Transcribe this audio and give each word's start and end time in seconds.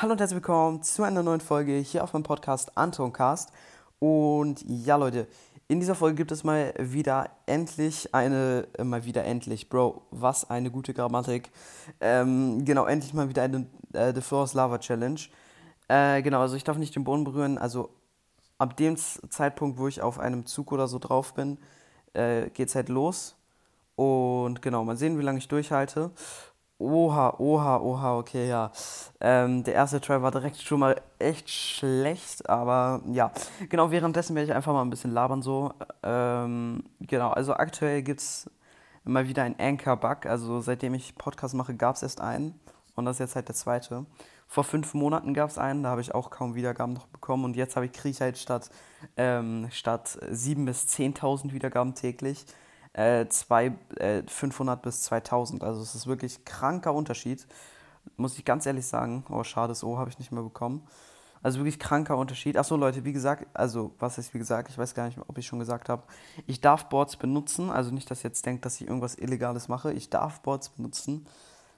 Hallo 0.00 0.12
und 0.12 0.18
herzlich 0.18 0.36
willkommen 0.36 0.82
zu 0.82 1.02
einer 1.02 1.22
neuen 1.22 1.42
Folge 1.42 1.74
hier 1.74 2.02
auf 2.02 2.14
meinem 2.14 2.22
Podcast 2.22 2.74
Antoncast. 2.74 3.52
Und 3.98 4.64
ja, 4.66 4.96
Leute, 4.96 5.28
in 5.68 5.78
dieser 5.78 5.94
Folge 5.94 6.16
gibt 6.16 6.32
es 6.32 6.42
mal 6.42 6.72
wieder 6.78 7.28
endlich 7.44 8.14
eine, 8.14 8.66
äh, 8.78 8.84
mal 8.84 9.04
wieder 9.04 9.24
endlich, 9.24 9.68
Bro, 9.68 10.00
was 10.10 10.48
eine 10.48 10.70
gute 10.70 10.94
Grammatik. 10.94 11.50
Ähm, 12.00 12.64
genau, 12.64 12.86
endlich 12.86 13.12
mal 13.12 13.28
wieder 13.28 13.42
eine 13.42 13.66
äh, 13.92 14.14
The 14.14 14.22
Force 14.22 14.54
Lava 14.54 14.78
Challenge. 14.78 15.20
Äh, 15.88 16.22
genau, 16.22 16.40
also 16.40 16.56
ich 16.56 16.64
darf 16.64 16.78
nicht 16.78 16.96
den 16.96 17.04
Boden 17.04 17.24
berühren. 17.24 17.58
Also 17.58 17.90
ab 18.56 18.78
dem 18.78 18.96
Zeitpunkt, 18.96 19.78
wo 19.78 19.86
ich 19.86 20.00
auf 20.00 20.18
einem 20.18 20.46
Zug 20.46 20.72
oder 20.72 20.88
so 20.88 20.98
drauf 20.98 21.34
bin, 21.34 21.58
äh, 22.14 22.48
es 22.56 22.74
halt 22.74 22.88
los. 22.88 23.36
Und 23.96 24.62
genau, 24.62 24.82
mal 24.82 24.96
sehen, 24.96 25.18
wie 25.18 25.24
lange 25.24 25.40
ich 25.40 25.48
durchhalte. 25.48 26.10
Oha, 26.80 27.34
oha, 27.38 27.76
oha, 27.76 28.16
okay, 28.16 28.48
ja. 28.48 28.72
Ähm, 29.20 29.62
der 29.64 29.74
erste 29.74 30.00
Try 30.00 30.22
war 30.22 30.30
direkt 30.30 30.56
schon 30.62 30.80
mal 30.80 30.96
echt 31.18 31.50
schlecht, 31.50 32.48
aber 32.48 33.02
ja. 33.12 33.32
Genau, 33.68 33.90
währenddessen 33.90 34.34
werde 34.34 34.48
ich 34.48 34.54
einfach 34.54 34.72
mal 34.72 34.80
ein 34.80 34.88
bisschen 34.88 35.12
labern 35.12 35.42
so. 35.42 35.74
Ähm, 36.02 36.82
genau, 37.00 37.32
also 37.32 37.52
aktuell 37.52 38.00
gibt 38.02 38.20
es 38.20 38.50
mal 39.04 39.28
wieder 39.28 39.42
einen 39.42 39.60
Anchor-Bug. 39.60 40.24
Also 40.24 40.60
seitdem 40.60 40.94
ich 40.94 41.16
Podcast 41.16 41.54
mache, 41.54 41.74
gab 41.74 41.96
es 41.96 42.02
erst 42.02 42.22
einen. 42.22 42.58
Und 42.94 43.04
das 43.04 43.16
ist 43.16 43.20
jetzt 43.20 43.36
halt 43.36 43.48
der 43.48 43.54
zweite. 43.54 44.06
Vor 44.48 44.64
fünf 44.64 44.94
Monaten 44.94 45.34
gab 45.34 45.50
es 45.50 45.58
einen, 45.58 45.82
da 45.82 45.90
habe 45.90 46.00
ich 46.00 46.14
auch 46.14 46.30
kaum 46.30 46.54
Wiedergaben 46.54 46.94
noch 46.94 47.08
bekommen. 47.08 47.44
Und 47.44 47.56
jetzt 47.56 47.74
kriege 47.74 48.08
ich 48.08 48.22
halt 48.22 48.38
statt, 48.38 48.70
ähm, 49.18 49.68
statt 49.70 50.18
7.000 50.30 50.64
bis 50.64 50.86
10.000 50.86 51.52
Wiedergaben 51.52 51.94
täglich 51.94 52.46
äh, 52.92 53.26
zwei, 53.28 53.72
äh, 53.96 54.22
500 54.26 54.82
bis 54.82 55.02
2000. 55.02 55.62
Also 55.62 55.82
es 55.82 55.94
ist 55.94 56.06
wirklich 56.06 56.44
kranker 56.44 56.94
Unterschied. 56.94 57.46
Muss 58.16 58.38
ich 58.38 58.44
ganz 58.44 58.66
ehrlich 58.66 58.86
sagen. 58.86 59.24
Oh, 59.30 59.44
schade, 59.44 59.68
das 59.68 59.84
O 59.84 59.98
habe 59.98 60.10
ich 60.10 60.18
nicht 60.18 60.32
mehr 60.32 60.42
bekommen. 60.42 60.86
Also 61.42 61.58
wirklich 61.58 61.78
kranker 61.78 62.16
Unterschied. 62.18 62.56
Achso, 62.58 62.76
Leute, 62.76 63.04
wie 63.04 63.12
gesagt, 63.12 63.46
also 63.54 63.94
was 63.98 64.18
ist 64.18 64.34
wie 64.34 64.38
gesagt, 64.38 64.68
ich 64.68 64.76
weiß 64.76 64.94
gar 64.94 65.06
nicht, 65.06 65.18
ob 65.26 65.38
ich 65.38 65.46
schon 65.46 65.58
gesagt 65.58 65.88
habe. 65.88 66.02
Ich 66.46 66.60
darf 66.60 66.88
Boards 66.88 67.16
benutzen, 67.16 67.70
also 67.70 67.90
nicht, 67.92 68.10
dass 68.10 68.20
ihr 68.20 68.28
jetzt 68.28 68.44
denkt, 68.44 68.64
dass 68.66 68.80
ich 68.80 68.86
irgendwas 68.86 69.14
Illegales 69.14 69.68
mache. 69.68 69.92
Ich 69.92 70.10
darf 70.10 70.40
Boards 70.40 70.68
benutzen. 70.68 71.26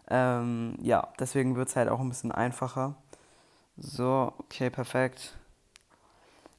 Ähm, 0.09 0.75
ja, 0.83 1.09
deswegen 1.21 1.55
wird 1.57 1.69
es 1.69 1.77
halt 1.77 1.89
auch 1.89 2.01
ein 2.01 2.09
bisschen 2.09 2.33
einfacher. 2.33 2.97
So, 3.77 4.33
okay, 4.39 4.71
perfekt. 4.71 5.35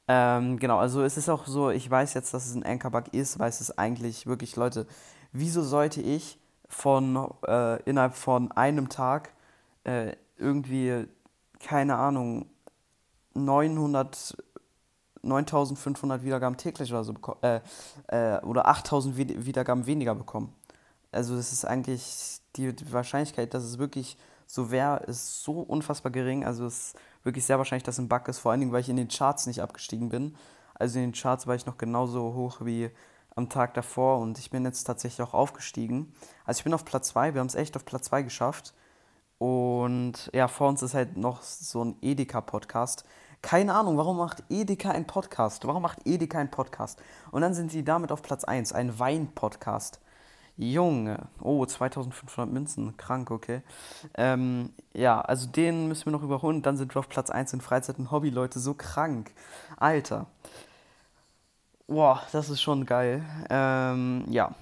Ähm, 0.08 0.59
genau, 0.59 0.80
also 0.80 1.02
es 1.04 1.18
ist 1.18 1.30
auch 1.30 1.46
so, 1.48 1.70
ich 1.70 1.90
weiß 1.90 2.14
jetzt, 2.14 2.34
dass 2.34 2.46
es 2.46 2.56
ein 2.56 2.66
Anchor-Bug 2.66 3.14
ist, 3.14 3.40
weil 3.40 3.50
es 3.50 3.62
ist 3.62 3.80
eigentlich 3.80 4.28
wirklich, 4.28 4.56
Leute, 4.56 4.86
wieso 5.32 5.64
sollte 5.64 6.02
ich 6.02 6.40
von 6.68 7.30
äh, 7.48 7.82
innerhalb 7.84 8.16
von 8.16 8.52
einem 8.52 8.90
Tag 8.90 9.31
äh, 9.86 10.14
irgendwie, 10.38 11.06
keine 11.59 11.96
Ahnung, 11.96 12.48
900, 13.34 14.36
9500 15.22 16.24
Wiedergaben 16.24 16.58
täglich 16.58 16.92
oder 16.92 17.04
so 17.04 17.14
äh, 17.42 17.62
äh, 18.08 18.42
oder 18.42 18.68
8000 18.68 19.46
Wiedergaben 19.46 19.86
weniger 19.86 20.16
bekommen. 20.16 20.54
Also 21.12 21.36
das 21.36 21.54
ist 21.54 21.66
eigentlich 21.66 22.40
die, 22.56 22.76
die 22.76 22.92
Wahrscheinlichkeit, 22.92 23.54
dass 23.54 23.64
es 23.64 23.78
wirklich 23.78 24.18
so 24.54 24.70
wäre, 24.70 24.98
ist 25.06 25.44
so 25.44 25.62
unfassbar 25.62 26.12
gering. 26.12 26.46
Also 26.46 26.68
es 26.68 26.90
ist 26.90 26.96
wirklich 27.23 27.44
sehr 27.44 27.58
wahrscheinlich, 27.58 27.86
dass 27.86 27.98
ein 27.98 28.08
Bug 28.08 28.28
ist, 28.28 28.38
vor 28.38 28.52
allen 28.52 28.59
Dingen, 28.59 28.72
weil 28.72 28.82
ich 28.82 28.90
in 28.90 28.98
den 28.98 29.08
Charts 29.08 29.48
nicht 29.48 29.64
abgestiegen 29.64 30.09
bin. 30.09 30.36
Also 30.76 31.00
in 31.00 31.06
den 31.06 31.14
Charts 31.14 31.48
war 31.48 31.56
ich 31.56 31.66
noch 31.66 31.80
genauso 31.80 32.36
hoch 32.36 32.58
wie 32.62 32.92
am 33.36 33.50
Tag 33.50 33.74
davor 33.74 34.20
und 34.20 34.38
ich 34.38 34.52
bin 34.52 34.64
jetzt 34.64 34.84
tatsächlich 34.84 35.28
auch 35.28 35.34
aufgestiegen. 35.34 36.14
Also 36.46 36.59
ich 36.59 36.64
bin 36.66 36.74
auf 36.76 36.86
Platz 36.86 37.08
2, 37.08 37.34
wir 37.34 37.40
haben 37.40 37.48
es 37.48 37.56
echt 37.56 37.76
auf 37.76 37.84
Platz 37.84 38.06
2 38.06 38.22
geschafft. 38.22 38.76
Und 39.40 40.30
ja, 40.34 40.48
vor 40.48 40.70
uns 40.70 40.84
ist 40.84 40.94
halt 40.94 41.18
noch 41.18 41.42
so 41.42 41.84
ein 41.84 41.96
Edeka-Podcast. 42.04 43.06
Keine 43.42 43.74
Ahnung, 43.74 43.98
warum 43.98 44.18
macht 44.18 44.44
Edeka 44.50 44.92
einen 44.92 45.08
Podcast? 45.08 45.66
Warum 45.66 45.81
macht 45.81 46.06
Edeka 46.06 46.38
einen 46.38 46.52
Podcast? 46.52 47.02
Und 47.31 47.42
dann 47.42 47.56
sind 47.56 47.72
sie 47.72 47.84
damit 47.84 48.12
auf 48.12 48.22
Platz 48.22 48.44
1, 48.44 48.72
ein 48.72 49.00
Wein-Podcast. 49.00 50.00
Junge, 50.56 51.28
oh, 51.41 51.66
2500 51.66 52.53
Münzen, 52.53 52.96
krank, 52.96 53.31
okay. 53.31 53.64
Ähm, 54.14 54.72
ja, 54.94 55.19
also 55.19 55.47
den 55.47 55.88
müssen 55.88 56.06
wir 56.06 56.12
noch 56.12 56.22
überholen. 56.22 56.62
Dann 56.62 56.78
sind 56.78 56.96
wir 56.96 57.00
auf 57.00 57.09
Platz 57.09 57.31
1 57.31 57.53
in 57.53 57.62
Freizeit 57.62 57.97
und 57.97 58.12
Hobby, 58.12 58.30
Leute, 58.30 58.59
so 58.59 58.75
krank. 58.75 59.31
Alter. 59.78 60.28
Boah, 61.88 62.22
das 62.31 62.50
ist 62.50 62.62
schon 62.62 62.86
geil. 62.86 63.25
Ähm, 63.50 64.25
ja. 64.30 64.53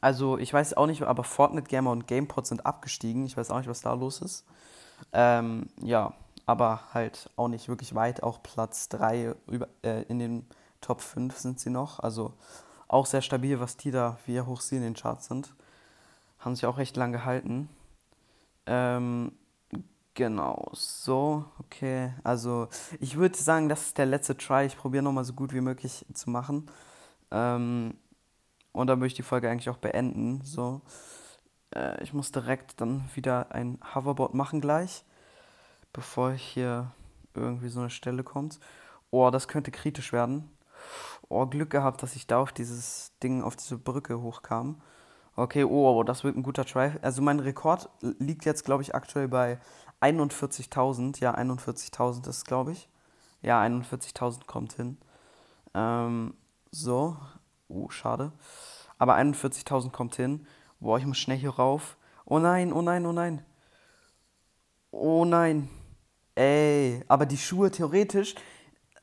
Also, 0.00 0.38
ich 0.38 0.52
weiß 0.52 0.74
auch 0.74 0.86
nicht, 0.86 1.02
aber 1.02 1.24
Fortnite 1.24 1.68
Gamer 1.68 1.90
und 1.90 2.06
GamePod 2.06 2.46
sind 2.46 2.66
abgestiegen. 2.66 3.24
Ich 3.26 3.36
weiß 3.36 3.50
auch 3.50 3.58
nicht, 3.58 3.68
was 3.68 3.80
da 3.80 3.94
los 3.94 4.20
ist. 4.20 4.44
Ähm, 5.12 5.68
ja, 5.82 6.12
aber 6.46 6.82
halt 6.92 7.30
auch 7.36 7.48
nicht 7.48 7.68
wirklich 7.68 7.94
weit. 7.94 8.22
Auch 8.22 8.42
Platz 8.42 8.88
3 8.90 9.34
über, 9.46 9.68
äh, 9.82 10.02
in 10.02 10.18
den 10.18 10.46
Top 10.80 11.00
5 11.00 11.36
sind 11.36 11.60
sie 11.60 11.70
noch. 11.70 11.98
Also 12.00 12.34
auch 12.88 13.06
sehr 13.06 13.22
stabil, 13.22 13.60
was 13.60 13.76
die 13.76 13.90
da, 13.90 14.18
wie 14.26 14.40
hoch 14.40 14.60
sie 14.60 14.76
in 14.76 14.82
den 14.82 14.94
Charts 14.94 15.26
sind. 15.26 15.54
Haben 16.38 16.54
sich 16.54 16.66
auch 16.66 16.78
recht 16.78 16.96
lang 16.96 17.12
gehalten. 17.12 17.68
Ähm, 18.66 19.32
genau, 20.14 20.70
so, 20.72 21.44
okay. 21.58 22.14
Also, 22.24 22.68
ich 22.98 23.16
würde 23.16 23.36
sagen, 23.36 23.68
das 23.68 23.82
ist 23.82 23.98
der 23.98 24.06
letzte 24.06 24.36
Try. 24.36 24.64
Ich 24.64 24.76
probiere 24.76 25.02
nochmal 25.02 25.24
so 25.24 25.34
gut 25.34 25.52
wie 25.52 25.60
möglich 25.60 26.06
zu 26.14 26.30
machen. 26.30 26.70
Ähm, 27.30 27.94
und 28.72 28.86
dann 28.86 28.98
möchte 28.98 29.14
ich 29.14 29.16
die 29.24 29.28
Folge 29.28 29.50
eigentlich 29.50 29.68
auch 29.68 29.76
beenden. 29.76 30.40
So, 30.44 30.80
äh, 31.74 32.02
ich 32.02 32.14
muss 32.14 32.32
direkt 32.32 32.80
dann 32.80 33.08
wieder 33.14 33.52
ein 33.52 33.78
Hoverboard 33.94 34.34
machen 34.34 34.60
gleich, 34.60 35.04
bevor 35.92 36.32
hier 36.32 36.92
irgendwie 37.34 37.68
so 37.68 37.80
eine 37.80 37.90
Stelle 37.90 38.22
kommt. 38.22 38.60
Oh, 39.10 39.30
das 39.30 39.48
könnte 39.48 39.70
kritisch 39.70 40.12
werden 40.12 40.50
oh, 41.28 41.46
Glück 41.46 41.70
gehabt, 41.70 42.02
dass 42.02 42.16
ich 42.16 42.26
da 42.26 42.40
auf 42.40 42.52
dieses 42.52 43.12
Ding, 43.22 43.42
auf 43.42 43.56
diese 43.56 43.78
Brücke 43.78 44.20
hochkam. 44.20 44.80
Okay, 45.36 45.64
oh, 45.64 46.02
das 46.02 46.24
wird 46.24 46.36
ein 46.36 46.42
guter 46.42 46.64
Try. 46.64 46.92
Also 47.00 47.22
mein 47.22 47.38
Rekord 47.38 47.88
liegt 48.00 48.44
jetzt, 48.44 48.64
glaube 48.64 48.82
ich, 48.82 48.94
aktuell 48.94 49.28
bei 49.28 49.60
41.000. 50.00 51.20
Ja, 51.20 51.34
41.000 51.34 52.28
ist, 52.28 52.44
glaube 52.44 52.72
ich. 52.72 52.88
Ja, 53.42 53.62
41.000 53.62 54.46
kommt 54.46 54.72
hin. 54.72 54.98
Ähm, 55.74 56.34
so. 56.70 57.16
Oh, 57.68 57.88
schade. 57.90 58.32
Aber 58.98 59.16
41.000 59.16 59.90
kommt 59.90 60.16
hin. 60.16 60.46
Boah, 60.80 60.98
ich 60.98 61.06
muss 61.06 61.18
schnell 61.18 61.38
hier 61.38 61.50
rauf. 61.50 61.96
Oh 62.24 62.38
nein, 62.38 62.72
oh 62.72 62.82
nein, 62.82 63.06
oh 63.06 63.12
nein. 63.12 63.44
Oh 64.90 65.24
nein. 65.24 65.68
Ey, 66.34 67.04
aber 67.08 67.26
die 67.26 67.36
Schuhe 67.36 67.70
theoretisch, 67.70 68.34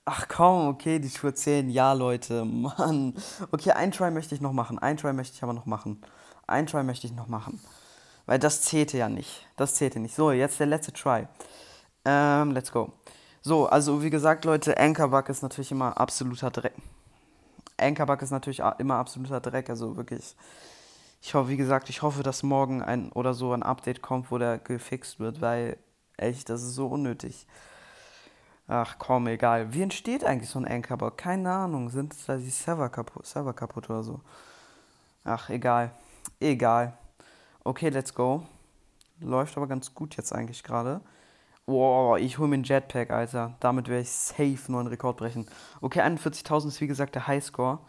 Ach 0.08 0.28
komm, 0.28 0.68
okay, 0.68 1.00
die 1.00 1.10
Schuhe 1.10 1.34
zählen. 1.34 1.68
Ja, 1.70 1.94
Leute, 1.94 2.46
Mann. 2.46 3.16
Okay, 3.52 3.72
ein 3.72 3.92
Try 3.92 4.12
möchte 4.12 4.36
ich 4.36 4.42
noch 4.42 4.54
machen. 4.54 4.78
Ein 4.78 4.98
Try 4.98 5.14
möchte 5.14 5.36
ich 5.36 5.44
aber 5.44 5.54
noch 5.54 5.66
machen. 5.66 6.00
Ein 6.46 6.68
Try 6.68 6.84
möchte 6.84 7.08
ich 7.08 7.14
noch 7.14 7.28
machen. 7.28 7.60
Weil 8.28 8.38
das 8.38 8.62
zählte 8.62 8.98
ja 8.98 9.10
nicht. 9.10 9.48
Das 9.56 9.76
zählte 9.76 10.00
nicht. 10.00 10.16
So, 10.16 10.32
jetzt 10.32 10.60
der 10.60 10.68
letzte 10.68 10.94
Try. 10.94 11.28
Ähm, 12.06 12.52
let's 12.52 12.72
go. 12.72 12.94
So, 13.42 13.68
also 13.68 14.04
wie 14.04 14.12
gesagt, 14.12 14.46
Leute, 14.46 14.78
Anchorbug 14.78 15.28
ist 15.30 15.42
natürlich 15.42 15.72
immer 15.72 16.00
absoluter 16.00 16.52
Dreck. 16.52 16.74
Anchorbug 17.78 18.22
ist 18.22 18.32
natürlich 18.32 18.62
immer 18.78 18.96
absoluter 18.96 19.42
Dreck. 19.42 19.70
Also 19.72 19.98
wirklich. 19.98 20.36
Ich 21.22 21.34
hoffe, 21.34 21.50
wie 21.50 21.58
gesagt, 21.58 21.90
ich 21.90 22.04
hoffe, 22.04 22.22
dass 22.22 22.44
morgen 22.44 22.84
ein 22.84 23.12
oder 23.12 23.34
so 23.34 23.54
ein 23.54 23.64
Update 23.64 24.04
kommt, 24.04 24.30
wo 24.30 24.38
der 24.38 24.60
gefixt 24.60 25.20
wird, 25.20 25.42
weil 25.42 25.78
echt, 26.18 26.50
das 26.50 26.62
ist 26.62 26.76
so 26.76 26.86
unnötig. 26.88 27.48
Ach 28.68 28.96
komm, 28.98 29.28
egal. 29.28 29.74
Wie 29.74 29.84
entsteht 29.84 30.24
eigentlich 30.24 30.50
so 30.50 30.60
ein 30.60 30.68
Anchor-Bug? 30.68 31.18
Keine 31.18 31.52
Ahnung. 31.52 31.90
Sind 31.90 32.16
da 32.28 32.38
die 32.38 32.50
Server 32.50 32.90
kaputt, 32.90 33.26
Server 33.26 33.54
kaputt 33.54 33.90
oder 33.90 34.04
so? 34.04 34.22
Ach, 35.24 35.50
egal. 35.50 35.92
Egal. 36.40 36.98
Okay, 37.64 37.90
let's 37.90 38.14
go. 38.14 38.46
Läuft 39.20 39.56
aber 39.58 39.68
ganz 39.68 39.94
gut 39.94 40.18
jetzt 40.18 40.34
eigentlich 40.34 40.64
gerade. 40.64 41.02
Boah, 41.68 42.20
ich 42.20 42.38
hole 42.38 42.48
mir 42.48 42.56
einen 42.56 42.64
Jetpack, 42.64 43.12
Alter. 43.12 43.56
Damit 43.60 43.88
werde 43.88 44.02
ich 44.02 44.12
safe 44.12 44.60
nur 44.68 44.80
einen 44.80 44.90
Rekord 44.90 45.18
brechen. 45.18 45.48
Okay, 45.82 46.02
41.000 46.02 46.68
ist 46.68 46.82
wie 46.82 46.88
gesagt 46.88 47.16
der 47.16 47.28
Highscore. 47.28 47.80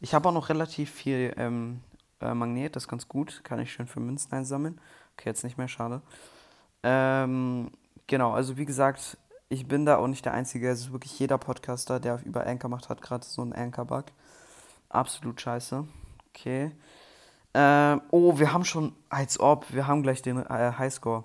Ich 0.00 0.14
habe 0.14 0.28
auch 0.28 0.32
noch 0.32 0.48
relativ 0.48 0.90
viel 0.90 1.32
ähm, 1.36 1.80
äh, 2.20 2.34
Magnet, 2.34 2.74
das 2.74 2.84
ist 2.84 2.88
ganz 2.88 3.08
gut. 3.08 3.42
Kann 3.44 3.60
ich 3.60 3.72
schön 3.72 3.86
für 3.86 4.00
Münzen 4.00 4.32
einsammeln. 4.32 4.80
Okay, 5.16 5.28
jetzt 5.28 5.44
nicht 5.44 5.58
mehr, 5.58 5.68
schade. 5.68 6.02
Ähm, 6.82 7.70
genau, 8.06 8.32
also 8.32 8.56
wie 8.56 8.64
gesagt, 8.64 9.16
ich 9.50 9.66
bin 9.66 9.84
da 9.84 9.96
auch 9.96 10.06
nicht 10.06 10.24
der 10.24 10.32
Einzige. 10.32 10.70
Es 10.70 10.80
ist 10.80 10.92
wirklich 10.92 11.18
jeder 11.18 11.36
Podcaster, 11.36 11.98
der 12.00 12.20
über 12.24 12.46
Anchor 12.46 12.70
macht, 12.70 12.88
hat 12.88 13.02
gerade 13.02 13.26
so 13.26 13.42
einen 13.42 13.52
Anchor-Bug. 13.52 14.04
Absolut 14.88 15.40
scheiße. 15.40 15.86
Okay. 16.30 16.70
Ähm, 17.52 18.00
oh, 18.12 18.38
wir 18.38 18.52
haben 18.52 18.64
schon, 18.64 18.94
als 19.08 19.40
ob, 19.40 19.72
wir 19.74 19.88
haben 19.88 20.04
gleich 20.04 20.22
den 20.22 20.38
äh, 20.38 20.72
Highscore. 20.78 21.24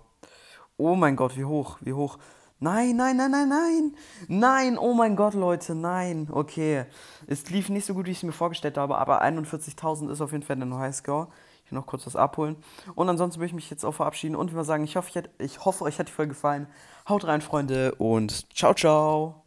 Oh 0.75 0.95
mein 0.95 1.15
Gott, 1.15 1.37
wie 1.37 1.45
hoch, 1.45 1.77
wie 1.81 1.93
hoch. 1.93 2.17
Nein, 2.59 2.95
nein, 2.95 3.15
nein, 3.15 3.29
nein, 3.29 3.47
nein. 3.47 3.95
Nein, 4.27 4.77
oh 4.79 4.95
mein 4.95 5.15
Gott, 5.15 5.35
Leute, 5.35 5.75
nein. 5.75 6.27
Okay. 6.31 6.85
Es 7.27 7.47
lief 7.51 7.69
nicht 7.69 7.85
so 7.85 7.93
gut, 7.93 8.07
wie 8.07 8.11
ich 8.11 8.17
es 8.17 8.23
mir 8.23 8.31
vorgestellt 8.31 8.79
habe, 8.79 8.97
aber 8.97 9.23
41.000 9.23 10.09
ist 10.09 10.21
auf 10.21 10.31
jeden 10.31 10.43
Fall 10.43 10.55
der 10.55 10.79
Highscore. 10.79 11.27
Hier 11.67 11.77
noch 11.77 11.85
kurz 11.85 12.05
was 12.05 12.15
abholen. 12.15 12.55
Und 12.95 13.09
ansonsten 13.09 13.39
möchte 13.39 13.51
ich 13.51 13.55
mich 13.55 13.69
jetzt 13.69 13.83
auch 13.83 13.93
verabschieden 13.93 14.35
und 14.35 14.51
würde 14.53 14.65
sagen, 14.65 14.83
ich 14.83 14.95
hoffe, 14.95 15.09
ich, 15.09 15.15
hätte, 15.15 15.29
ich 15.39 15.65
hoffe, 15.65 15.83
euch 15.83 15.99
hat 15.99 16.07
die 16.07 16.13
Folge 16.13 16.29
gefallen. 16.29 16.67
Haut 17.07 17.25
rein, 17.25 17.41
Freunde, 17.41 17.95
und 17.95 18.53
ciao, 18.55 18.73
ciao. 18.73 19.44